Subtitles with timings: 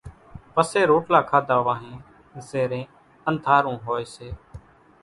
[0.53, 1.99] پسي روٽلا کاڌا وانھين
[2.49, 2.85] زيرين
[3.29, 4.29] انڌارو ھوئي سي